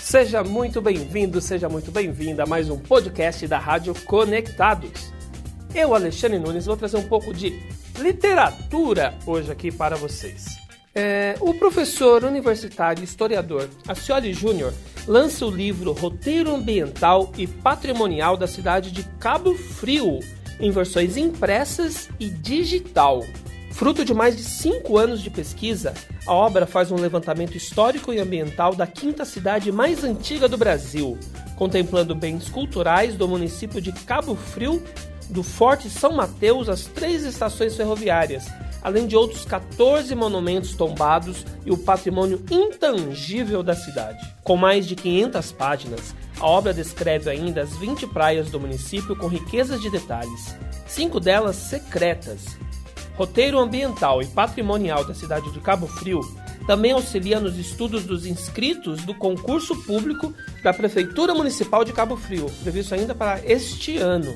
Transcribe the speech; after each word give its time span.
Seja 0.00 0.42
muito 0.42 0.80
bem-vindo, 0.80 1.42
seja 1.42 1.68
muito 1.68 1.90
bem-vinda 1.90 2.44
a 2.44 2.46
mais 2.46 2.70
um 2.70 2.78
podcast 2.78 3.46
da 3.46 3.58
Rádio 3.58 3.94
Conectados. 4.06 5.12
Eu, 5.74 5.94
Alexandre 5.94 6.38
Nunes, 6.38 6.64
vou 6.64 6.76
trazer 6.76 6.96
um 6.96 7.06
pouco 7.06 7.34
de 7.34 7.60
literatura 7.98 9.14
hoje 9.26 9.52
aqui 9.52 9.70
para 9.70 9.94
vocês. 9.94 10.58
É, 10.94 11.34
o 11.40 11.52
professor 11.52 12.24
universitário 12.24 13.02
e 13.02 13.04
historiador 13.04 13.68
Acioli 13.86 14.32
Júnior 14.32 14.72
lança 15.06 15.44
o 15.44 15.50
livro 15.50 15.92
Roteiro 15.92 16.54
Ambiental 16.54 17.30
e 17.36 17.46
Patrimonial 17.46 18.38
da 18.38 18.46
cidade 18.46 18.90
de 18.90 19.02
Cabo 19.18 19.54
Frio, 19.54 20.20
em 20.58 20.70
versões 20.70 21.18
impressas 21.18 22.08
e 22.18 22.30
digital. 22.30 23.22
Fruto 23.74 24.04
de 24.04 24.14
mais 24.14 24.36
de 24.36 24.44
cinco 24.44 24.96
anos 24.96 25.20
de 25.20 25.28
pesquisa, 25.28 25.94
a 26.28 26.32
obra 26.32 26.64
faz 26.64 26.92
um 26.92 26.94
levantamento 26.94 27.56
histórico 27.56 28.12
e 28.12 28.20
ambiental 28.20 28.72
da 28.72 28.86
quinta 28.86 29.24
cidade 29.24 29.72
mais 29.72 30.04
antiga 30.04 30.46
do 30.46 30.56
Brasil, 30.56 31.18
contemplando 31.56 32.14
bens 32.14 32.48
culturais 32.48 33.16
do 33.16 33.26
município 33.26 33.80
de 33.80 33.90
Cabo 33.90 34.36
Frio, 34.36 34.80
do 35.28 35.42
Forte 35.42 35.90
São 35.90 36.12
Mateus 36.12 36.68
às 36.68 36.84
três 36.84 37.24
estações 37.24 37.76
ferroviárias, 37.76 38.44
além 38.80 39.08
de 39.08 39.16
outros 39.16 39.44
14 39.44 40.14
monumentos 40.14 40.76
tombados 40.76 41.44
e 41.66 41.72
o 41.72 41.76
patrimônio 41.76 42.40
intangível 42.48 43.60
da 43.60 43.74
cidade. 43.74 44.24
Com 44.44 44.56
mais 44.56 44.86
de 44.86 44.94
500 44.94 45.50
páginas, 45.50 46.14
a 46.38 46.46
obra 46.46 46.72
descreve 46.72 47.28
ainda 47.28 47.62
as 47.62 47.76
20 47.76 48.06
praias 48.06 48.52
do 48.52 48.60
município 48.60 49.16
com 49.16 49.26
riquezas 49.26 49.82
de 49.82 49.90
detalhes, 49.90 50.56
cinco 50.86 51.18
delas 51.18 51.56
secretas, 51.56 52.56
roteiro 53.16 53.58
ambiental 53.58 54.22
e 54.22 54.26
patrimonial 54.26 55.04
da 55.04 55.14
cidade 55.14 55.50
de 55.52 55.60
Cabo 55.60 55.86
Frio, 55.86 56.20
também 56.66 56.92
auxilia 56.92 57.38
nos 57.40 57.58
estudos 57.58 58.04
dos 58.04 58.26
inscritos 58.26 59.02
do 59.02 59.14
concurso 59.14 59.76
público 59.82 60.32
da 60.62 60.72
Prefeitura 60.72 61.34
Municipal 61.34 61.84
de 61.84 61.92
Cabo 61.92 62.16
Frio, 62.16 62.46
previsto 62.62 62.94
ainda 62.94 63.14
para 63.14 63.40
este 63.44 63.98
ano. 63.98 64.34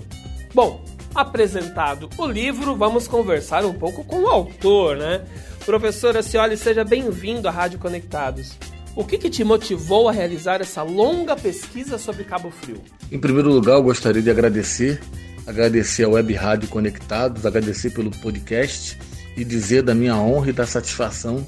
Bom, 0.54 0.84
apresentado 1.14 2.08
o 2.18 2.26
livro, 2.26 2.76
vamos 2.76 3.08
conversar 3.08 3.64
um 3.64 3.72
pouco 3.72 4.04
com 4.04 4.22
o 4.22 4.28
autor, 4.28 4.96
né? 4.96 5.24
Professora 5.64 6.22
Cioli, 6.22 6.56
seja 6.56 6.84
bem-vindo 6.84 7.48
à 7.48 7.50
Rádio 7.50 7.78
Conectados. 7.78 8.56
O 8.94 9.04
que, 9.04 9.16
que, 9.16 9.30
te 9.30 9.44
motivou 9.44 10.08
a 10.08 10.12
realizar 10.12 10.60
essa 10.60 10.82
longa 10.82 11.36
pesquisa 11.36 11.98
sobre 11.98 12.24
Cabo 12.24 12.50
Frio? 12.50 12.82
Em 13.12 13.18
primeiro 13.18 13.52
lugar, 13.52 13.74
eu 13.74 13.82
gostaria 13.82 14.20
de 14.20 14.30
agradecer 14.30 15.00
agradecer 15.48 16.04
a 16.04 16.08
Web 16.10 16.34
Rádio 16.34 16.68
Conectados, 16.68 17.46
agradecer 17.46 17.90
pelo 17.90 18.10
podcast 18.10 18.98
e 19.34 19.42
dizer 19.42 19.82
da 19.82 19.94
minha 19.94 20.14
honra 20.14 20.50
e 20.50 20.52
da 20.52 20.66
satisfação 20.66 21.44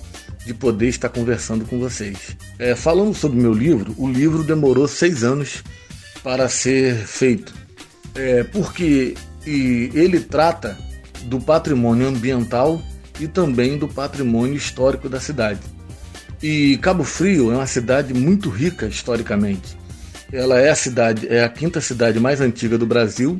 de 0.46 0.54
poder 0.54 0.88
estar 0.88 1.10
conversando 1.10 1.66
com 1.66 1.78
vocês. 1.78 2.34
É, 2.58 2.74
falando 2.74 3.14
sobre 3.14 3.38
meu 3.38 3.52
livro, 3.52 3.94
o 3.98 4.08
livro 4.08 4.42
demorou 4.42 4.88
seis 4.88 5.22
anos 5.22 5.62
para 6.22 6.48
ser 6.48 6.94
feito, 6.94 7.54
é, 8.14 8.42
porque 8.42 9.14
ele 9.46 10.20
trata 10.20 10.78
do 11.24 11.38
patrimônio 11.38 12.08
ambiental 12.08 12.80
e 13.18 13.28
também 13.28 13.76
do 13.76 13.86
patrimônio 13.86 14.54
histórico 14.54 15.10
da 15.10 15.20
cidade. 15.20 15.60
E 16.42 16.78
Cabo 16.78 17.04
Frio 17.04 17.52
é 17.52 17.56
uma 17.56 17.66
cidade 17.66 18.14
muito 18.14 18.48
rica 18.48 18.86
historicamente. 18.86 19.76
Ela 20.32 20.58
é 20.58 20.70
a 20.70 20.74
cidade, 20.74 21.28
é 21.28 21.44
a 21.44 21.48
quinta 21.50 21.82
cidade 21.82 22.18
mais 22.18 22.40
antiga 22.40 22.78
do 22.78 22.86
Brasil 22.86 23.38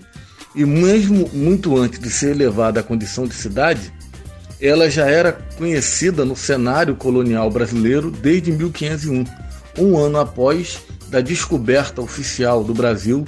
e 0.55 0.65
mesmo 0.65 1.29
muito 1.33 1.77
antes 1.77 1.99
de 1.99 2.11
ser 2.11 2.31
elevada 2.31 2.81
à 2.81 2.83
condição 2.83 3.27
de 3.27 3.35
cidade, 3.35 3.93
ela 4.61 4.91
já 4.91 5.07
era 5.07 5.33
conhecida 5.57 6.25
no 6.25 6.37
cenário 6.37 6.95
colonial 6.95 7.51
brasileiro 7.51 8.11
desde 8.11 8.53
1501, 8.53 9.25
um 9.79 9.97
ano 9.97 10.19
após 10.19 10.81
da 11.09 11.21
descoberta 11.21 12.03
oficial 12.03 12.63
do 12.63 12.75
Brasil 12.75 13.25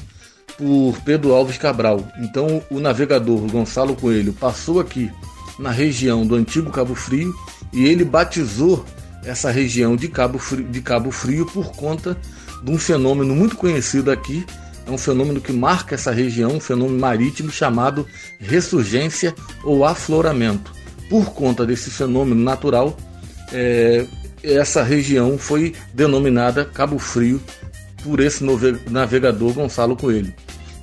por 0.58 0.96
Pedro 1.04 1.32
Alves 1.32 1.56
Cabral. 1.56 2.06
Então, 2.18 2.62
o 2.70 2.78
navegador 2.78 3.40
Gonçalo 3.50 3.96
Coelho 3.96 4.32
passou 4.32 4.78
aqui 4.78 5.10
na 5.58 5.70
região 5.70 6.26
do 6.26 6.34
antigo 6.34 6.70
Cabo 6.70 6.94
Frio 6.94 7.34
e 7.72 7.84
ele 7.86 8.04
batizou 8.04 8.84
essa 9.24 9.50
região 9.50 9.96
de 9.96 10.08
Cabo 10.08 10.38
Frio, 10.38 10.64
de 10.64 10.80
Cabo 10.80 11.10
Frio 11.10 11.46
por 11.46 11.72
conta 11.72 12.16
de 12.62 12.70
um 12.70 12.78
fenômeno 12.78 13.34
muito 13.34 13.56
conhecido 13.56 14.10
aqui, 14.10 14.44
é 14.86 14.90
um 14.90 14.98
fenômeno 14.98 15.40
que 15.40 15.52
marca 15.52 15.94
essa 15.94 16.10
região, 16.10 16.56
um 16.56 16.60
fenômeno 16.60 16.98
marítimo 16.98 17.50
chamado 17.50 18.06
ressurgência 18.40 19.34
ou 19.62 19.84
afloramento. 19.84 20.72
Por 21.08 21.32
conta 21.32 21.64
desse 21.64 21.90
fenômeno 21.90 22.42
natural, 22.42 22.96
é, 23.52 24.06
essa 24.42 24.82
região 24.82 25.38
foi 25.38 25.74
denominada 25.94 26.64
Cabo 26.64 26.98
Frio 26.98 27.40
por 28.02 28.20
esse 28.20 28.44
navegador 28.90 29.52
Gonçalo 29.52 29.96
Coelho. 29.96 30.34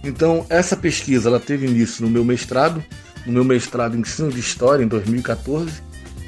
Então, 0.04 0.46
essa 0.50 0.78
pesquisa 0.78 1.28
ela 1.28 1.40
teve 1.40 1.68
início 1.68 2.06
no 2.06 2.10
meu 2.10 2.24
mestrado, 2.24 2.84
no 3.26 3.34
meu 3.34 3.44
mestrado 3.44 3.98
em 3.98 4.00
ensino 4.00 4.32
de 4.32 4.40
história 4.40 4.84
em 4.84 4.88
2014, 4.88 5.82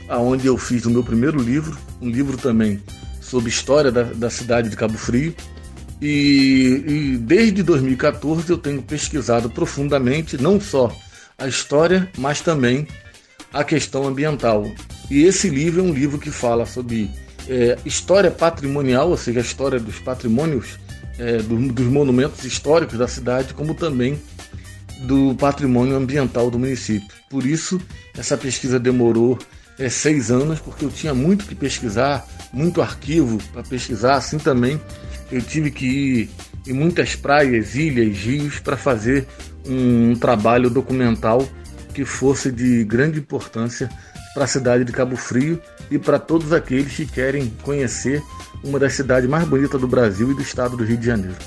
aonde 0.09 0.45
eu 0.45 0.57
fiz 0.57 0.85
o 0.85 0.89
meu 0.89 1.03
primeiro 1.03 1.41
livro, 1.41 1.77
um 2.01 2.09
livro 2.09 2.37
também 2.37 2.81
sobre 3.21 3.49
história 3.49 3.91
da, 3.91 4.03
da 4.03 4.29
cidade 4.29 4.69
de 4.69 4.75
Cabo 4.75 4.97
Frio, 4.97 5.33
e, 6.01 6.83
e, 6.87 7.17
desde 7.17 7.61
2014 7.61 8.49
eu 8.49 8.57
tenho 8.57 8.81
pesquisado 8.81 9.49
profundamente 9.49 10.41
não 10.41 10.59
só 10.59 10.91
a 11.37 11.47
história, 11.47 12.09
mas 12.17 12.41
também 12.41 12.87
a 13.53 13.63
questão 13.63 14.07
ambiental. 14.07 14.65
E 15.09 15.23
esse 15.23 15.49
livro 15.49 15.81
é 15.81 15.83
um 15.83 15.93
livro 15.93 16.17
que 16.17 16.31
fala 16.31 16.65
sobre 16.65 17.09
é, 17.47 17.77
história 17.85 18.31
patrimonial, 18.31 19.09
ou 19.09 19.17
seja, 19.17 19.39
a 19.39 19.43
história 19.43 19.79
dos 19.79 19.99
patrimônios, 19.99 20.79
é, 21.19 21.37
do, 21.37 21.55
dos 21.71 21.85
monumentos 21.85 22.43
históricos 22.45 22.97
da 22.97 23.07
cidade, 23.07 23.53
como 23.53 23.75
também 23.75 24.19
do 25.01 25.35
patrimônio 25.35 25.95
ambiental 25.95 26.49
do 26.49 26.57
município. 26.57 27.07
Por 27.29 27.45
isso, 27.45 27.79
essa 28.17 28.37
pesquisa 28.37 28.79
demorou 28.79 29.37
é, 29.77 29.89
seis 29.89 30.31
anos, 30.31 30.59
porque 30.59 30.85
eu 30.85 30.89
tinha 30.89 31.13
muito 31.13 31.45
que 31.45 31.55
pesquisar, 31.55 32.25
muito 32.53 32.81
arquivo 32.81 33.37
para 33.51 33.63
pesquisar, 33.63 34.15
assim 34.15 34.37
também 34.37 34.79
eu 35.31 35.41
tive 35.41 35.71
que 35.71 35.85
ir 35.85 36.29
em 36.67 36.73
muitas 36.73 37.15
praias, 37.15 37.75
ilhas, 37.75 38.17
rios 38.17 38.59
para 38.59 38.77
fazer 38.77 39.27
um 39.65 40.15
trabalho 40.15 40.69
documental 40.69 41.47
que 41.93 42.05
fosse 42.05 42.51
de 42.51 42.83
grande 42.83 43.19
importância 43.19 43.89
para 44.33 44.45
a 44.45 44.47
cidade 44.47 44.83
de 44.83 44.91
Cabo 44.91 45.15
Frio 45.15 45.61
e 45.89 45.99
para 45.99 46.17
todos 46.19 46.53
aqueles 46.53 46.95
que 46.95 47.05
querem 47.05 47.51
conhecer 47.63 48.23
uma 48.63 48.79
das 48.79 48.93
cidades 48.93 49.29
mais 49.29 49.45
bonitas 49.45 49.79
do 49.79 49.87
Brasil 49.87 50.31
e 50.31 50.35
do 50.35 50.41
estado 50.41 50.77
do 50.77 50.83
Rio 50.83 50.97
de 50.97 51.05
Janeiro. 51.05 51.37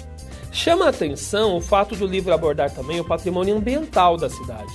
Chama 0.52 0.86
a 0.86 0.90
atenção 0.90 1.56
o 1.56 1.60
fato 1.60 1.96
do 1.96 2.06
livro 2.06 2.32
abordar 2.32 2.70
também 2.70 3.00
o 3.00 3.04
patrimônio 3.04 3.56
ambiental 3.56 4.16
da 4.16 4.28
cidade. 4.28 4.72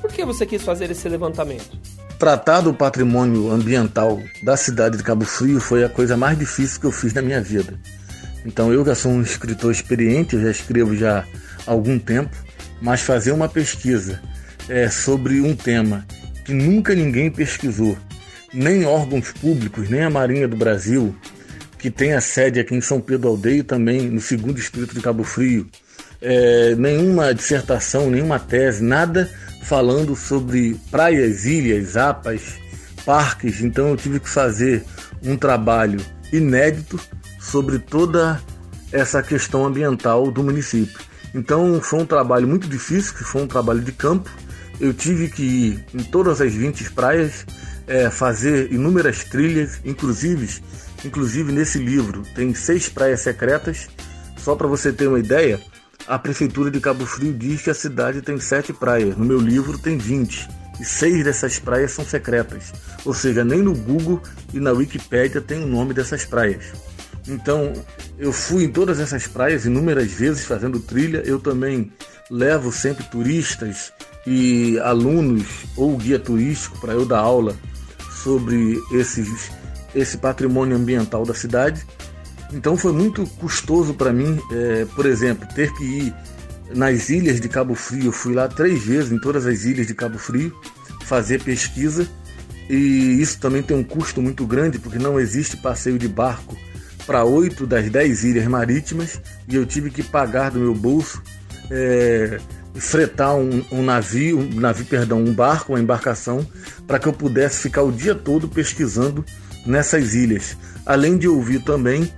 Por 0.00 0.10
que 0.10 0.24
você 0.24 0.46
quis 0.46 0.62
fazer 0.62 0.90
esse 0.90 1.08
levantamento? 1.08 1.78
Tratar 2.18 2.62
do 2.62 2.72
patrimônio 2.72 3.50
ambiental 3.50 4.20
da 4.42 4.56
cidade 4.56 4.96
de 4.96 5.02
Cabo 5.02 5.24
Frio 5.24 5.60
foi 5.60 5.84
a 5.84 5.88
coisa 5.88 6.16
mais 6.16 6.38
difícil 6.38 6.80
que 6.80 6.86
eu 6.86 6.92
fiz 6.92 7.12
na 7.12 7.22
minha 7.22 7.40
vida. 7.40 7.78
Então 8.44 8.72
eu 8.72 8.84
já 8.84 8.94
sou 8.94 9.12
um 9.12 9.22
escritor 9.22 9.70
experiente, 9.70 10.34
eu 10.34 10.42
já 10.42 10.50
escrevo 10.50 10.96
já 10.96 11.24
há 11.66 11.70
algum 11.70 11.98
tempo, 11.98 12.34
mas 12.80 13.02
fazer 13.02 13.32
uma 13.32 13.48
pesquisa 13.48 14.20
é, 14.68 14.88
sobre 14.88 15.40
um 15.40 15.54
tema 15.54 16.06
que 16.44 16.52
nunca 16.52 16.94
ninguém 16.94 17.30
pesquisou, 17.30 17.96
nem 18.52 18.84
órgãos 18.84 19.32
públicos, 19.32 19.88
nem 19.88 20.02
a 20.02 20.10
Marinha 20.10 20.48
do 20.48 20.56
Brasil, 20.56 21.14
que 21.78 21.90
tem 21.90 22.14
a 22.14 22.20
sede 22.20 22.60
aqui 22.60 22.74
em 22.74 22.80
São 22.80 23.00
Pedro 23.00 23.28
Aldeia 23.28 23.64
também 23.64 24.08
no 24.08 24.20
segundo 24.20 24.54
distrito 24.54 24.94
de 24.94 25.00
Cabo 25.00 25.24
Frio, 25.24 25.66
é, 26.20 26.74
nenhuma 26.76 27.34
dissertação, 27.34 28.10
nenhuma 28.10 28.38
tese, 28.38 28.82
nada 28.82 29.30
falando 29.62 30.14
sobre 30.16 30.78
praias, 30.90 31.44
ilhas, 31.46 31.96
apas, 31.96 32.58
parques. 33.04 33.60
Então 33.62 33.88
eu 33.88 33.96
tive 33.96 34.20
que 34.20 34.28
fazer 34.28 34.84
um 35.22 35.36
trabalho 35.36 35.98
inédito 36.32 36.98
sobre 37.38 37.78
toda 37.78 38.40
essa 38.92 39.22
questão 39.22 39.64
ambiental 39.64 40.30
do 40.30 40.42
município. 40.42 40.98
Então 41.34 41.80
foi 41.80 42.00
um 42.00 42.06
trabalho 42.06 42.46
muito 42.46 42.68
difícil, 42.68 43.14
que 43.14 43.24
foi 43.24 43.42
um 43.42 43.46
trabalho 43.46 43.80
de 43.80 43.92
campo. 43.92 44.30
Eu 44.80 44.92
tive 44.92 45.28
que 45.28 45.42
ir 45.42 45.84
em 45.94 46.02
todas 46.02 46.40
as 46.40 46.52
20 46.52 46.90
praias, 46.92 47.46
é, 47.86 48.10
fazer 48.10 48.72
inúmeras 48.72 49.24
trilhas, 49.24 49.80
inclusive, 49.84 50.60
inclusive 51.04 51.52
nesse 51.52 51.78
livro 51.78 52.22
tem 52.34 52.54
seis 52.54 52.88
praias 52.88 53.20
secretas. 53.20 53.88
Só 54.36 54.56
para 54.56 54.66
você 54.66 54.92
ter 54.92 55.06
uma 55.06 55.18
ideia, 55.18 55.60
a 56.06 56.18
prefeitura 56.18 56.70
de 56.70 56.80
Cabo 56.80 57.04
Frio 57.04 57.32
diz 57.32 57.62
que 57.62 57.70
a 57.70 57.74
cidade 57.74 58.22
tem 58.22 58.40
sete 58.40 58.72
praias. 58.72 59.16
No 59.16 59.24
meu 59.24 59.38
livro 59.38 59.78
tem 59.78 59.98
20 59.98 60.59
e 60.80 60.84
seis 60.84 61.22
dessas 61.22 61.58
praias 61.58 61.92
são 61.92 62.04
secretas. 62.04 62.72
Ou 63.04 63.12
seja, 63.12 63.44
nem 63.44 63.60
no 63.60 63.74
Google 63.74 64.22
e 64.52 64.58
na 64.58 64.72
Wikipédia 64.72 65.40
tem 65.40 65.62
o 65.62 65.66
nome 65.66 65.92
dessas 65.92 66.24
praias. 66.24 66.72
Então, 67.28 67.72
eu 68.18 68.32
fui 68.32 68.64
em 68.64 68.70
todas 68.70 68.98
essas 68.98 69.26
praias 69.26 69.66
inúmeras 69.66 70.10
vezes 70.10 70.44
fazendo 70.44 70.80
trilha. 70.80 71.22
Eu 71.24 71.38
também 71.38 71.92
levo 72.30 72.72
sempre 72.72 73.04
turistas 73.04 73.92
e 74.26 74.78
alunos 74.80 75.46
ou 75.76 75.96
guia 75.96 76.18
turístico 76.18 76.80
para 76.80 76.94
eu 76.94 77.04
dar 77.04 77.18
aula 77.18 77.54
sobre 78.10 78.78
esses 78.92 79.50
esse 79.94 80.18
patrimônio 80.18 80.76
ambiental 80.76 81.24
da 81.24 81.34
cidade. 81.34 81.84
Então 82.52 82.76
foi 82.76 82.92
muito 82.92 83.26
custoso 83.38 83.94
para 83.94 84.12
mim, 84.12 84.40
é, 84.52 84.84
por 84.94 85.06
exemplo, 85.06 85.48
ter 85.54 85.72
que 85.74 85.84
ir 85.84 86.14
nas 86.74 87.08
ilhas 87.10 87.40
de 87.40 87.48
Cabo 87.48 87.74
Frio. 87.74 88.12
Fui 88.12 88.34
lá 88.34 88.48
três 88.48 88.82
vezes 88.84 89.12
em 89.12 89.18
todas 89.18 89.46
as 89.46 89.64
ilhas 89.64 89.86
de 89.86 89.94
Cabo 89.94 90.18
Frio 90.18 90.54
fazer 91.04 91.42
pesquisa. 91.42 92.08
E 92.68 93.20
isso 93.20 93.38
também 93.40 93.62
tem 93.62 93.76
um 93.76 93.82
custo 93.82 94.22
muito 94.22 94.46
grande 94.46 94.78
porque 94.78 94.98
não 94.98 95.18
existe 95.18 95.56
passeio 95.56 95.98
de 95.98 96.06
barco 96.06 96.56
para 97.06 97.24
oito 97.24 97.66
das 97.66 97.90
dez 97.90 98.22
ilhas 98.24 98.46
marítimas. 98.46 99.20
E 99.48 99.56
eu 99.56 99.66
tive 99.66 99.90
que 99.90 100.02
pagar 100.02 100.50
do 100.50 100.60
meu 100.60 100.74
bolso 100.74 101.22
é, 101.70 102.38
fretar 102.74 103.36
um, 103.36 103.64
um, 103.70 103.82
navio, 103.82 104.38
um 104.38 104.60
navio, 104.60 104.86
perdão, 104.86 105.22
um 105.22 105.32
barco, 105.32 105.72
uma 105.72 105.80
embarcação 105.80 106.46
para 106.86 106.98
que 106.98 107.06
eu 107.06 107.12
pudesse 107.12 107.60
ficar 107.60 107.82
o 107.82 107.92
dia 107.92 108.14
todo 108.14 108.48
pesquisando 108.48 109.24
nessas 109.66 110.14
ilhas, 110.14 110.56
além 110.86 111.16
de 111.16 111.28
ouvir 111.28 111.62
também 111.62 112.10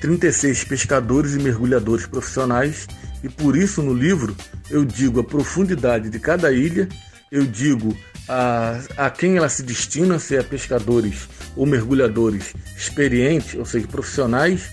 36 0.00 0.64
pescadores 0.64 1.34
e 1.34 1.38
mergulhadores 1.38 2.06
profissionais 2.06 2.86
e 3.22 3.28
por 3.28 3.56
isso 3.56 3.82
no 3.82 3.92
livro 3.92 4.36
eu 4.70 4.84
digo 4.84 5.20
a 5.20 5.24
profundidade 5.24 6.08
de 6.08 6.18
cada 6.18 6.52
ilha, 6.52 6.88
eu 7.30 7.44
digo 7.44 7.96
a, 8.28 8.80
a 8.96 9.10
quem 9.10 9.36
ela 9.36 9.48
se 9.48 9.62
destina, 9.62 10.18
se 10.18 10.36
é 10.36 10.42
pescadores 10.42 11.28
ou 11.56 11.66
mergulhadores 11.66 12.54
experientes, 12.76 13.54
ou 13.54 13.64
seja, 13.64 13.86
profissionais, 13.88 14.70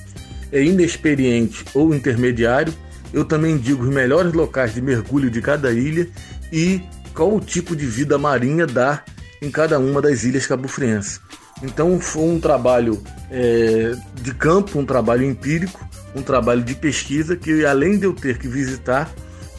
é 0.51 0.61
inexperiente 0.61 1.65
ou 1.73 1.93
intermediário. 1.93 2.73
Eu 3.13 3.23
também 3.23 3.57
digo 3.57 3.83
os 3.83 3.93
melhores 3.93 4.33
locais 4.33 4.73
de 4.73 4.81
mergulho 4.81 5.29
de 5.29 5.41
cada 5.41 5.71
ilha 5.71 6.07
e 6.51 6.81
qual 7.13 7.33
o 7.33 7.39
tipo 7.39 7.75
de 7.75 7.85
vida 7.85 8.17
marinha 8.17 8.67
dá 8.67 9.03
em 9.41 9.49
cada 9.49 9.79
uma 9.79 10.01
das 10.01 10.23
ilhas 10.23 10.45
cabufrienses. 10.45 11.21
Então 11.63 11.99
foi 11.99 12.23
um 12.23 12.39
trabalho 12.39 13.01
é, 13.31 13.95
de 14.21 14.33
campo, 14.33 14.77
um 14.77 14.85
trabalho 14.85 15.23
empírico, 15.23 15.87
um 16.15 16.21
trabalho 16.21 16.63
de 16.63 16.75
pesquisa 16.75 17.35
que 17.35 17.65
além 17.65 17.97
de 17.97 18.05
eu 18.05 18.13
ter 18.13 18.37
que 18.37 18.47
visitar, 18.47 19.09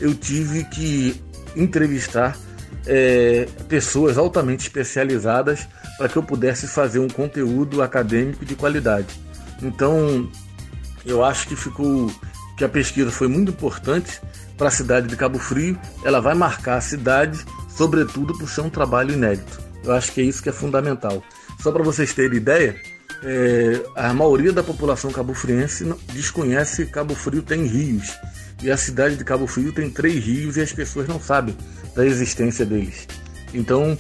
eu 0.01 0.15
tive 0.15 0.65
que 0.65 1.21
entrevistar 1.55 2.37
é, 2.87 3.47
pessoas 3.69 4.19
altamente 4.19 4.67
especializadas 4.67 5.67
para 5.97 6.09
que 6.09 6.17
eu 6.17 6.23
pudesse 6.23 6.67
fazer 6.69 6.99
um 6.99 7.09
conteúdo 7.09 7.83
acadêmico 7.83 8.45
de 8.45 8.55
qualidade. 8.55 9.09
Então, 9.63 10.31
eu 11.05 11.25
acho 11.25 11.49
que 11.49 11.57
ficou 11.57 12.11
que 12.57 12.65
a 12.65 12.69
pesquisa 12.69 13.11
foi 13.11 13.29
muito 13.29 13.51
importante 13.51 14.21
para 14.57 14.69
a 14.69 14.71
cidade 14.71 15.07
de 15.07 15.17
Cabo 15.17 15.39
Frio. 15.39 15.79
Ela 16.05 16.21
vai 16.21 16.35
marcar 16.35 16.77
a 16.77 16.81
cidade, 16.81 17.39
sobretudo 17.69 18.37
por 18.39 18.49
ser 18.49 18.63
um 18.63 18.71
trabalho 18.71 19.13
inédito. 19.13 19.61
Eu 19.85 19.93
acho 19.93 20.13
que 20.13 20.21
é 20.21 20.25
isso 20.25 20.43
que 20.43 20.49
é 20.49 20.53
fundamental. 20.53 21.23
Só 21.61 21.73
para 21.73 21.83
vocês 21.83 22.13
terem 22.13 22.37
ideia, 22.37 22.77
é, 23.23 23.83
a 23.97 24.13
maioria 24.13 24.53
da 24.53 24.63
população 24.63 25.11
cabofriense 25.11 25.85
desconhece 26.13 26.85
que 26.85 26.93
Cabo 26.93 27.15
Frio 27.15 27.43
tem 27.43 27.67
rios. 27.67 28.13
E 28.63 28.71
a 28.71 28.77
cidade 28.77 29.17
de 29.17 29.25
Cabo 29.25 29.47
Frio 29.47 29.73
tem 29.73 29.91
três 29.91 30.25
rios 30.25 30.57
e 30.57 30.61
as 30.61 30.73
pessoas 30.73 31.07
não 31.09 31.21
sabem 31.21 31.57
da 31.95 32.07
existência 32.07 32.65
deles. 32.65 33.07
Então, 33.53 33.99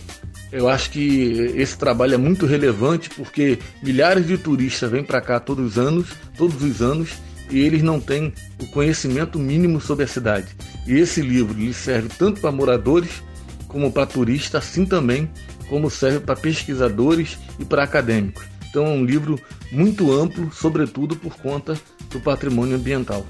eu 0.53 0.69
acho 0.69 0.91
que 0.91 1.53
esse 1.57 1.77
trabalho 1.77 2.15
é 2.15 2.17
muito 2.17 2.47
relevante 2.47 3.11
porque 3.11 3.59
milhares 3.83 4.27
de 4.27 4.39
turistas 4.39 4.91
vêm 4.91 5.05
para 5.05 5.21
cá 5.21 5.41
todos 5.41 5.73
os 5.73 5.79
anos, 5.79 6.09
todos 6.37 6.63
os 6.63 6.81
anos, 6.81 7.11
e 7.51 7.61
eles 7.61 7.83
não 7.83 8.01
têm 8.01 8.33
o 8.61 8.67
conhecimento 8.67 9.39
mínimo 9.39 9.81
sobre 9.81 10.05
a 10.05 10.09
cidade. 10.09 10.49
E 10.87 10.95
esse 10.95 11.21
livro 11.21 11.59
lhe 11.59 11.73
serve 11.73 12.09
tanto 12.19 12.41
para 12.41 12.51
moradores 12.51 13.23
como 13.69 13.93
para 13.93 14.07
turistas, 14.07 14.65
assim 14.65 14.85
também 14.85 15.29
como 15.69 15.91
serve 15.91 16.21
para 16.21 16.37
pesquisadores 16.37 17.39
e 17.59 17.65
para 17.65 17.83
acadêmicos. 17.83 18.45
Então 18.69 18.85
é 18.87 18.91
um 18.91 19.05
livro 19.05 19.41
muito 19.73 20.13
amplo, 20.13 20.51
sobretudo 20.53 21.17
por 21.17 21.35
conta 21.37 21.79
do 22.11 22.21
patrimônio 22.21 22.77
ambiental. 22.77 23.25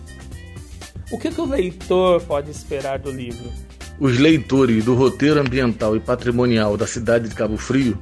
O 1.10 1.18
que, 1.18 1.30
que 1.30 1.40
o 1.40 1.46
leitor 1.46 2.20
pode 2.22 2.50
esperar 2.50 2.98
do 2.98 3.10
livro? 3.10 3.50
Os 3.98 4.18
leitores 4.18 4.84
do 4.84 4.94
roteiro 4.94 5.40
ambiental 5.40 5.96
e 5.96 6.00
patrimonial 6.00 6.76
da 6.76 6.86
cidade 6.86 7.28
de 7.28 7.34
Cabo 7.34 7.56
Frio 7.56 7.96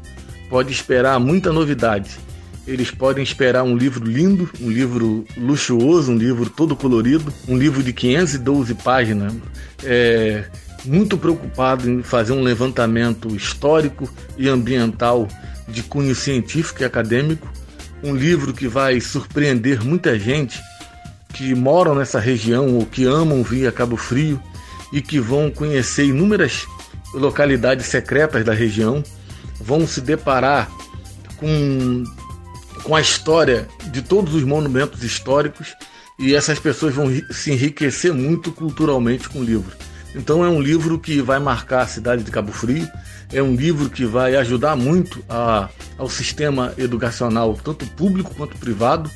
podem 0.49 0.73
esperar 0.73 1.21
muita 1.21 1.53
novidade. 1.53 2.19
Eles 2.67 2.91
podem 2.91 3.23
esperar 3.23 3.63
um 3.63 3.77
livro 3.77 4.05
lindo, 4.05 4.49
um 4.59 4.71
livro 4.71 5.25
luxuoso, 5.37 6.13
um 6.13 6.17
livro 6.17 6.49
todo 6.49 6.75
colorido, 6.75 7.33
um 7.47 7.59
livro 7.59 7.83
de 7.83 7.93
512 7.93 8.75
páginas, 8.77 9.35
é, 9.83 10.47
muito 10.85 11.17
preocupado 11.17 11.89
em 11.89 12.03
fazer 12.03 12.33
um 12.33 12.43
levantamento 12.43 13.35
histórico 13.35 14.09
e 14.37 14.49
ambiental 14.49 15.29
de 15.69 15.83
cunho 15.83 16.15
científico 16.15 16.83
e 16.83 16.85
acadêmico, 16.85 17.51
um 18.03 18.15
livro 18.15 18.53
que 18.53 18.69
vai 18.69 19.01
surpreender 19.01 19.83
muita 19.83 20.19
gente 20.19 20.61
que 21.33 21.55
moram 21.55 21.95
nessa 21.95 22.21
região 22.21 22.75
ou 22.77 22.87
que 22.87 23.05
amam 23.05 23.43
vir 23.43 23.67
a 23.67 23.73
Cabo 23.73 23.97
Frio 23.97 24.41
e 24.93 25.01
que 25.01 25.19
vão 25.19 25.51
conhecer 25.51 26.05
inúmeras 26.05 26.67
localidades 27.13 27.87
secretas 27.87 28.45
da 28.45 28.53
região, 28.53 29.03
vão 29.61 29.87
se 29.87 30.01
deparar 30.01 30.71
com, 31.37 32.05
com 32.83 32.95
a 32.95 33.01
história 33.01 33.67
de 33.91 34.03
todos 34.03 34.35
os 34.35 34.45
monumentos 34.45 35.03
históricos 35.03 35.75
e 36.19 36.35
essas 36.35 36.59
pessoas 36.59 36.95
vão 36.95 37.07
se 37.31 37.51
enriquecer 37.51 38.13
muito 38.13 38.53
culturalmente 38.53 39.29
com 39.29 39.41
o 39.41 39.45
livro. 39.45 39.73
Então 40.15 40.45
é 40.45 40.49
um 40.49 40.61
livro 40.61 40.99
que 40.99 41.21
vai 41.21 41.39
marcar 41.39 41.83
a 41.83 41.87
cidade 41.87 42.23
de 42.23 42.31
Cabo 42.31 42.53
Frio, 42.53 42.89
é 43.33 43.43
um 43.43 43.55
livro 43.55 43.91
que 43.91 44.05
vai 44.05 44.37
ajudar 44.37 44.77
muito 44.77 45.25
a, 45.29 45.69
ao 45.99 46.09
sistema 46.09 46.73
educacional, 46.79 47.59
tanto 47.63 47.85
público 47.87 48.35
quanto 48.35 48.57
privado, 48.57 49.11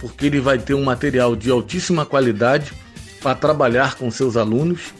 porque 0.00 0.26
ele 0.26 0.40
vai 0.40 0.58
ter 0.58 0.74
um 0.74 0.84
material 0.84 1.34
de 1.34 1.50
altíssima 1.50 2.06
qualidade 2.06 2.72
para 3.20 3.34
trabalhar 3.34 3.96
com 3.96 4.10
seus 4.10 4.36
alunos 4.36 4.92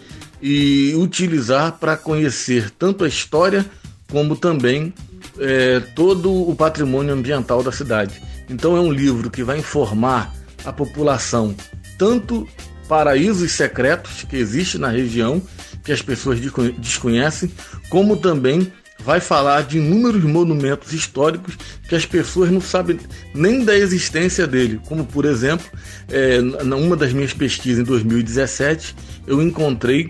e 0.42 0.92
utilizar 0.96 1.72
para 1.78 1.96
conhecer 1.96 2.70
tanto 2.70 3.04
a 3.04 3.08
história 3.08 3.64
como 4.10 4.36
também 4.36 4.92
é, 5.38 5.80
todo 5.94 6.32
o 6.32 6.54
patrimônio 6.54 7.14
ambiental 7.14 7.62
da 7.62 7.70
cidade. 7.70 8.20
Então 8.48 8.76
é 8.76 8.80
um 8.80 8.92
livro 8.92 9.30
que 9.30 9.42
vai 9.42 9.58
informar 9.58 10.34
a 10.64 10.72
população 10.72 11.54
tanto 11.98 12.46
paraísos 12.88 13.52
secretos 13.52 14.24
que 14.24 14.36
existem 14.36 14.80
na 14.80 14.88
região 14.88 15.42
que 15.82 15.92
as 15.92 16.00
pessoas 16.00 16.40
desconhecem, 16.78 17.50
como 17.90 18.16
também 18.16 18.72
vai 19.00 19.20
falar 19.20 19.62
de 19.62 19.78
inúmeros 19.78 20.24
monumentos 20.24 20.92
históricos 20.92 21.58
que 21.88 21.94
as 21.94 22.06
pessoas 22.06 22.50
não 22.50 22.60
sabem 22.60 22.98
nem 23.34 23.64
da 23.64 23.76
existência 23.76 24.46
dele. 24.46 24.80
Como, 24.86 25.04
por 25.04 25.24
exemplo, 25.26 25.66
é, 26.08 26.40
numa 26.40 26.96
das 26.96 27.12
minhas 27.12 27.34
pesquisas 27.34 27.80
em 27.80 27.84
2017, 27.84 28.94
eu 29.26 29.42
encontrei 29.42 30.08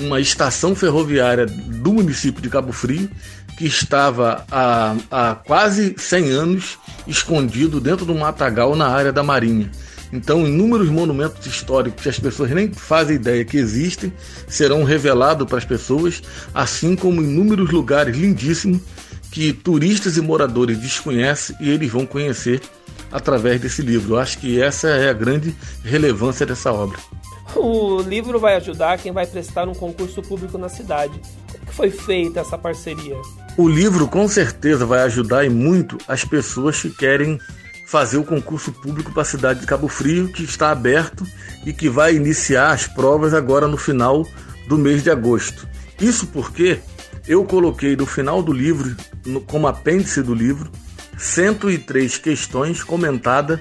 uma 0.00 0.18
estação 0.20 0.74
ferroviária 0.74 1.46
do 1.46 1.92
município 1.92 2.42
de 2.42 2.48
Cabo 2.48 2.72
Frio 2.72 3.08
que 3.56 3.66
estava 3.66 4.44
há, 4.50 4.96
há 5.10 5.34
quase 5.34 5.94
100 5.96 6.30
anos 6.30 6.78
escondido 7.06 7.80
dentro 7.80 8.04
do 8.04 8.14
matagal 8.14 8.74
na 8.74 8.88
área 8.88 9.12
da 9.12 9.22
Marinha. 9.22 9.70
Então, 10.12 10.46
inúmeros 10.46 10.90
monumentos 10.90 11.46
históricos 11.46 12.02
que 12.02 12.08
as 12.08 12.18
pessoas 12.18 12.50
nem 12.50 12.70
fazem 12.70 13.16
ideia 13.16 13.44
que 13.44 13.56
existem 13.56 14.12
serão 14.46 14.84
revelados 14.84 15.48
para 15.48 15.58
as 15.58 15.64
pessoas, 15.64 16.22
assim 16.54 16.94
como 16.94 17.22
inúmeros 17.22 17.70
lugares 17.70 18.16
lindíssimos 18.16 18.80
que 19.30 19.52
turistas 19.52 20.18
e 20.18 20.20
moradores 20.20 20.78
desconhecem 20.78 21.56
e 21.58 21.70
eles 21.70 21.90
vão 21.90 22.04
conhecer 22.04 22.60
através 23.10 23.58
desse 23.60 23.80
livro. 23.80 24.14
Eu 24.14 24.18
acho 24.18 24.38
que 24.38 24.60
essa 24.60 24.88
é 24.88 25.08
a 25.08 25.14
grande 25.14 25.54
relevância 25.82 26.44
dessa 26.44 26.70
obra. 26.70 26.98
O 27.56 28.00
livro 28.02 28.38
vai 28.38 28.56
ajudar 28.56 28.98
quem 28.98 29.12
vai 29.12 29.26
prestar 29.26 29.68
um 29.68 29.74
concurso 29.74 30.20
público 30.22 30.58
na 30.58 30.68
cidade. 30.68 31.18
Como 31.50 31.66
que 31.66 31.74
foi 31.74 31.90
feita 31.90 32.40
essa 32.40 32.58
parceria? 32.58 33.16
O 33.56 33.68
livro 33.68 34.06
com 34.08 34.28
certeza 34.28 34.84
vai 34.84 35.00
ajudar 35.02 35.44
e 35.44 35.50
muito 35.50 35.96
as 36.06 36.24
pessoas 36.24 36.80
que 36.80 36.90
querem 36.90 37.38
fazer 37.92 38.16
o 38.16 38.24
concurso 38.24 38.72
público 38.72 39.12
para 39.12 39.20
a 39.20 39.26
cidade 39.26 39.60
de 39.60 39.66
Cabo 39.66 39.86
Frio, 39.86 40.28
que 40.28 40.42
está 40.42 40.70
aberto 40.70 41.26
e 41.66 41.74
que 41.74 41.90
vai 41.90 42.16
iniciar 42.16 42.72
as 42.72 42.86
provas 42.86 43.34
agora 43.34 43.68
no 43.68 43.76
final 43.76 44.26
do 44.66 44.78
mês 44.78 45.02
de 45.02 45.10
agosto. 45.10 45.68
Isso 46.00 46.26
porque 46.28 46.80
eu 47.28 47.44
coloquei 47.44 47.94
no 47.94 48.06
final 48.06 48.42
do 48.42 48.50
livro, 48.50 48.96
como 49.46 49.66
apêndice 49.66 50.22
do 50.22 50.34
livro, 50.34 50.72
103 51.18 52.16
questões 52.16 52.82
comentadas 52.82 53.60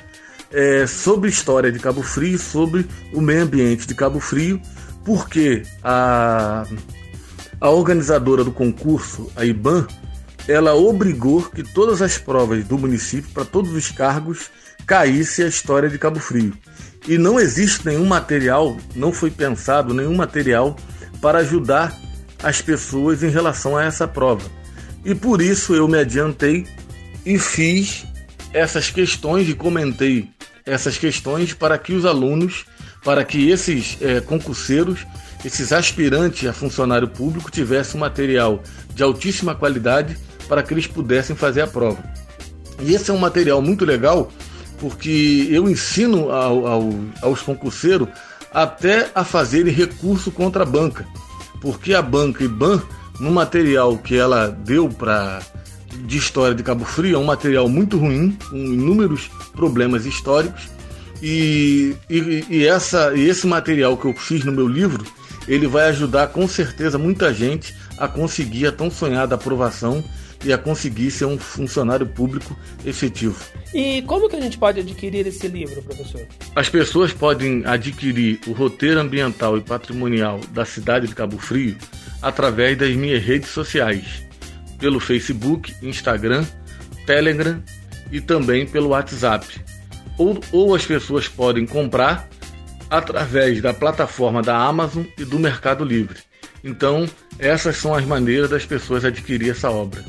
é, 0.50 0.88
sobre 0.88 1.30
história 1.30 1.70
de 1.70 1.80
Cabo 1.80 2.02
Frio, 2.02 2.40
sobre 2.40 2.88
o 3.14 3.20
meio 3.20 3.44
ambiente 3.44 3.86
de 3.86 3.94
Cabo 3.94 4.22
Frio, 4.22 4.62
porque 5.04 5.64
a, 5.84 6.66
a 7.60 7.70
organizadora 7.70 8.46
do 8.46 8.52
concurso, 8.54 9.30
a 9.36 9.44
IBAN, 9.44 9.86
ela 10.52 10.76
obrigou 10.76 11.44
que 11.44 11.64
todas 11.64 12.02
as 12.02 12.18
provas 12.18 12.64
do 12.66 12.78
município, 12.78 13.32
para 13.34 13.46
todos 13.46 13.72
os 13.74 13.90
cargos, 13.90 14.50
caísse 14.86 15.44
a 15.44 15.48
história 15.48 15.90
de 15.90 15.98
Cabo 15.98 16.20
Frio. 16.20 16.54
E 17.08 17.18
não 17.18 17.40
existe 17.40 17.86
nenhum 17.86 18.06
material, 18.06 18.78
não 18.96 19.14
foi 19.14 19.32
pensado 19.32 19.94
nenhum 19.94 20.16
material 20.16 20.76
para 21.22 21.40
ajudar 21.40 21.98
as 22.44 22.62
pessoas 22.62 23.24
em 23.24 23.30
relação 23.30 23.78
a 23.78 23.84
essa 23.84 24.08
prova. 24.08 24.50
E 25.06 25.16
por 25.16 25.42
isso 25.42 25.74
eu 25.74 25.88
me 25.88 25.98
adiantei 25.98 26.68
e 27.26 27.40
fiz 27.40 28.06
essas 28.54 28.90
questões 28.90 29.48
e 29.48 29.54
comentei 29.54 30.30
essas 30.66 30.98
questões 30.98 31.54
para 31.54 31.78
que 31.78 31.94
os 31.94 32.06
alunos, 32.06 32.66
para 33.04 33.24
que 33.24 33.50
esses 33.50 33.98
é, 34.02 34.20
concurseiros, 34.20 35.06
esses 35.44 35.72
aspirantes 35.72 36.48
a 36.48 36.54
funcionário 36.54 37.08
público 37.08 37.50
tivessem 37.50 37.98
um 37.98 38.02
material 38.02 38.62
de 38.94 39.02
altíssima 39.02 39.56
qualidade 39.56 40.18
para 40.52 40.62
que 40.62 40.74
eles 40.74 40.86
pudessem 40.86 41.34
fazer 41.34 41.62
a 41.62 41.68
prova. 41.68 42.04
E 42.82 42.94
esse 42.94 43.10
é 43.10 43.14
um 43.14 43.18
material 43.18 43.62
muito 43.62 43.86
legal 43.86 44.30
porque 44.82 45.48
eu 45.50 45.70
ensino 45.70 46.30
ao, 46.30 46.68
ao, 46.68 46.90
aos 47.22 47.42
concurseiros 47.42 48.10
até 48.54 49.10
a 49.16 49.24
fazerem 49.24 49.74
recurso 49.74 50.30
contra 50.30 50.64
a 50.64 50.66
banca, 50.66 51.08
porque 51.62 51.94
a 51.94 52.02
banca 52.02 52.44
IBAN, 52.44 52.82
no 53.18 53.32
material 53.32 53.98
que 53.98 54.18
ela 54.18 54.50
deu 54.50 54.90
para 54.90 55.42
de 56.06 56.18
história 56.18 56.54
de 56.54 56.64
Cabo 56.64 56.84
Frio, 56.84 57.16
é 57.16 57.18
um 57.18 57.24
material 57.24 57.70
muito 57.70 57.98
ruim, 57.98 58.38
com 58.50 58.58
inúmeros 58.58 59.32
problemas 59.54 60.06
históricos, 60.06 60.68
e, 61.24 61.96
e, 62.10 62.46
e, 62.50 62.68
essa, 62.68 63.14
e 63.16 63.26
esse 63.26 63.48
material 63.48 63.96
que 63.96 64.04
eu 64.04 64.14
fiz 64.16 64.44
no 64.44 64.52
meu 64.52 64.68
livro, 64.68 65.06
ele 65.48 65.66
vai 65.66 65.88
ajudar 65.88 66.28
com 66.28 66.46
certeza 66.46 66.98
muita 66.98 67.34
gente 67.34 67.74
a 67.98 68.06
conseguir 68.06 68.68
a 68.68 68.72
tão 68.74 68.92
sonhada 68.92 69.36
aprovação 69.36 70.04
e 70.44 70.52
a 70.52 70.58
conseguir 70.58 71.12
ser 71.12 71.26
um 71.26 71.38
funcionário 71.38 72.06
público 72.06 72.58
efetivo. 72.86 73.40
E 73.74 74.02
como 74.04 74.28
que 74.28 74.36
a 74.36 74.42
gente 74.42 74.58
pode 74.58 74.80
adquirir 74.80 75.26
esse 75.28 75.48
livro, 75.48 75.82
professor? 75.82 76.26
As 76.56 76.70
pessoas 76.70 77.14
podem 77.14 77.64
adquirir 77.66 78.40
o 78.48 78.52
roteiro 78.52 79.00
ambiental 79.00 79.58
e 79.58 79.62
patrimonial 79.62 80.40
da 80.52 80.66
cidade 80.66 81.08
de 81.08 81.16
Cabo 81.16 81.38
Frio 81.38 81.78
através 82.22 82.78
das 82.78 82.96
minhas 82.96 83.24
redes 83.24 83.50
sociais, 83.50 84.24
pelo 84.78 85.00
Facebook, 85.00 85.74
Instagram, 85.82 86.46
Telegram 87.06 87.62
e 88.12 88.20
também 88.20 88.68
pelo 88.68 88.90
WhatsApp. 88.90 89.62
Ou, 90.18 90.40
ou 90.52 90.76
as 90.76 90.86
pessoas 90.86 91.28
podem 91.28 91.66
comprar 91.66 92.28
através 92.90 93.62
da 93.62 93.74
plataforma 93.74 94.42
da 94.42 94.58
Amazon 94.58 95.06
e 95.18 95.24
do 95.24 95.40
Mercado 95.40 95.86
Livre. 95.86 96.20
Então, 96.64 97.08
essas 97.40 97.78
são 97.78 97.96
as 97.96 98.06
maneiras 98.06 98.50
das 98.50 98.66
pessoas 98.66 99.06
adquirir 99.06 99.52
essa 99.52 99.72
obra. 99.72 100.04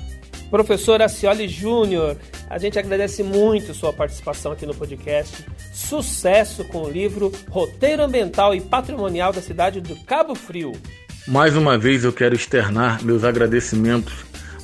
Professor 0.53 1.01
Acioli 1.01 1.49
Júnior, 1.49 2.15
a 2.51 2.59
gente 2.59 2.79
agradece 2.79 3.23
muito 3.23 3.73
sua 3.73 3.91
participação 3.91 4.53
aqui 4.53 4.67
no 4.67 4.75
podcast. 4.75 5.47
Sucesso 5.73 6.63
com 6.67 6.83
o 6.83 6.91
livro 6.91 7.33
Roteiro 7.49 8.03
Ambiental 8.03 8.55
e 8.55 8.61
Patrimonial 8.61 9.33
da 9.33 9.41
cidade 9.41 9.81
do 9.81 9.97
Cabo 10.05 10.35
Frio. 10.35 10.73
Mais 11.27 11.57
uma 11.57 11.79
vez 11.79 12.05
eu 12.05 12.13
quero 12.13 12.35
externar 12.35 13.03
meus 13.03 13.25
agradecimentos 13.25 14.13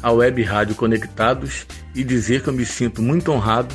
à 0.03 0.13
Web 0.13 0.43
Rádio 0.43 0.75
Conectados 0.75 1.67
e 1.95 2.05
dizer 2.05 2.43
que 2.43 2.51
eu 2.51 2.53
me 2.53 2.67
sinto 2.67 3.01
muito 3.01 3.33
honrado 3.33 3.75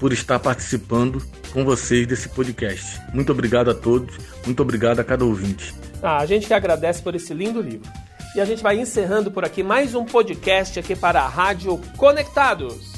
por 0.00 0.12
estar 0.12 0.40
participando 0.40 1.24
com 1.52 1.64
vocês 1.64 2.08
desse 2.08 2.28
podcast. 2.28 3.00
Muito 3.14 3.30
obrigado 3.30 3.70
a 3.70 3.74
todos, 3.74 4.16
muito 4.44 4.60
obrigado 4.60 4.98
a 4.98 5.04
cada 5.04 5.24
ouvinte. 5.24 5.72
Ah, 6.02 6.18
a 6.18 6.26
gente 6.26 6.48
que 6.48 6.54
agradece 6.54 7.00
por 7.00 7.14
esse 7.14 7.32
lindo 7.32 7.62
livro. 7.62 7.88
E 8.34 8.40
a 8.40 8.44
gente 8.46 8.62
vai 8.62 8.78
encerrando 8.78 9.30
por 9.30 9.44
aqui 9.44 9.62
mais 9.62 9.94
um 9.94 10.04
podcast 10.06 10.78
aqui 10.78 10.96
para 10.96 11.20
a 11.20 11.28
Rádio 11.28 11.78
Conectados. 11.98 12.91